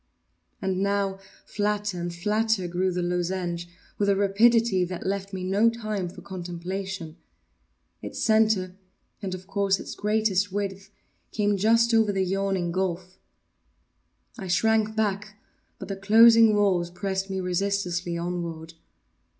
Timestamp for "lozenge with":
3.03-4.09